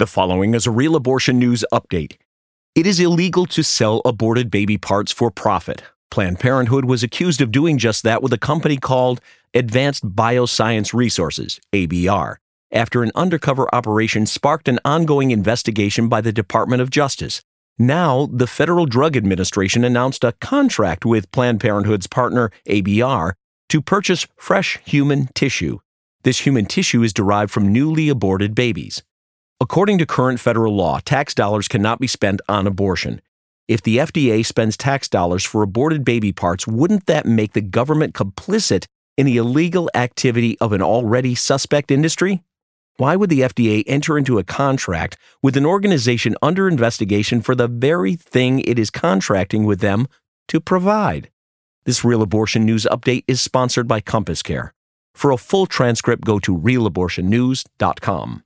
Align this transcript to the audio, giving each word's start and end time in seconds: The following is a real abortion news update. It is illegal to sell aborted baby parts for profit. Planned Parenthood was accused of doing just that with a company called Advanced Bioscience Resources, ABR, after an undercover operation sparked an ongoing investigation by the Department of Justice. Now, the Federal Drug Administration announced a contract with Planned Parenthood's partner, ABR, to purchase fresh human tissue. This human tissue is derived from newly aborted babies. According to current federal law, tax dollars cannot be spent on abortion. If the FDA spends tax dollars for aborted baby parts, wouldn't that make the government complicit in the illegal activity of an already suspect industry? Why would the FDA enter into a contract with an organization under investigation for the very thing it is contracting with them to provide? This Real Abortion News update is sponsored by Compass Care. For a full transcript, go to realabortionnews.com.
The 0.00 0.06
following 0.06 0.54
is 0.54 0.66
a 0.66 0.70
real 0.70 0.96
abortion 0.96 1.38
news 1.38 1.62
update. 1.70 2.16
It 2.74 2.86
is 2.86 3.00
illegal 3.00 3.44
to 3.44 3.62
sell 3.62 4.00
aborted 4.06 4.50
baby 4.50 4.78
parts 4.78 5.12
for 5.12 5.30
profit. 5.30 5.82
Planned 6.10 6.40
Parenthood 6.40 6.86
was 6.86 7.02
accused 7.02 7.42
of 7.42 7.52
doing 7.52 7.76
just 7.76 8.02
that 8.04 8.22
with 8.22 8.32
a 8.32 8.38
company 8.38 8.78
called 8.78 9.20
Advanced 9.52 10.16
Bioscience 10.16 10.94
Resources, 10.94 11.60
ABR, 11.74 12.36
after 12.72 13.02
an 13.02 13.10
undercover 13.14 13.68
operation 13.74 14.24
sparked 14.24 14.68
an 14.68 14.78
ongoing 14.86 15.32
investigation 15.32 16.08
by 16.08 16.22
the 16.22 16.32
Department 16.32 16.80
of 16.80 16.88
Justice. 16.88 17.42
Now, 17.78 18.26
the 18.32 18.46
Federal 18.46 18.86
Drug 18.86 19.18
Administration 19.18 19.84
announced 19.84 20.24
a 20.24 20.32
contract 20.40 21.04
with 21.04 21.30
Planned 21.30 21.60
Parenthood's 21.60 22.06
partner, 22.06 22.50
ABR, 22.66 23.34
to 23.68 23.82
purchase 23.82 24.26
fresh 24.38 24.78
human 24.82 25.28
tissue. 25.34 25.80
This 26.22 26.46
human 26.46 26.64
tissue 26.64 27.02
is 27.02 27.12
derived 27.12 27.50
from 27.50 27.70
newly 27.70 28.08
aborted 28.08 28.54
babies. 28.54 29.02
According 29.62 29.98
to 29.98 30.06
current 30.06 30.40
federal 30.40 30.74
law, 30.74 31.00
tax 31.04 31.34
dollars 31.34 31.68
cannot 31.68 32.00
be 32.00 32.06
spent 32.06 32.40
on 32.48 32.66
abortion. 32.66 33.20
If 33.68 33.82
the 33.82 33.98
FDA 33.98 34.44
spends 34.44 34.74
tax 34.74 35.06
dollars 35.06 35.44
for 35.44 35.62
aborted 35.62 36.02
baby 36.02 36.32
parts, 36.32 36.66
wouldn't 36.66 37.04
that 37.06 37.26
make 37.26 37.52
the 37.52 37.60
government 37.60 38.14
complicit 38.14 38.86
in 39.18 39.26
the 39.26 39.36
illegal 39.36 39.90
activity 39.94 40.58
of 40.60 40.72
an 40.72 40.80
already 40.80 41.34
suspect 41.34 41.90
industry? 41.90 42.42
Why 42.96 43.16
would 43.16 43.28
the 43.28 43.42
FDA 43.42 43.84
enter 43.86 44.16
into 44.16 44.38
a 44.38 44.44
contract 44.44 45.18
with 45.42 45.58
an 45.58 45.66
organization 45.66 46.36
under 46.40 46.66
investigation 46.66 47.42
for 47.42 47.54
the 47.54 47.68
very 47.68 48.14
thing 48.14 48.60
it 48.60 48.78
is 48.78 48.88
contracting 48.88 49.66
with 49.66 49.80
them 49.80 50.08
to 50.48 50.58
provide? 50.60 51.28
This 51.84 52.02
Real 52.02 52.22
Abortion 52.22 52.64
News 52.64 52.86
update 52.90 53.24
is 53.28 53.42
sponsored 53.42 53.86
by 53.86 54.00
Compass 54.00 54.42
Care. 54.42 54.72
For 55.14 55.30
a 55.30 55.36
full 55.36 55.66
transcript, 55.66 56.24
go 56.24 56.38
to 56.38 56.56
realabortionnews.com. 56.56 58.38